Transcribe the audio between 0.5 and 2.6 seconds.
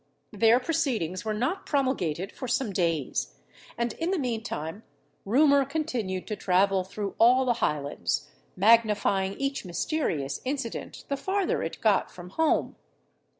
proceedings were not promulgated for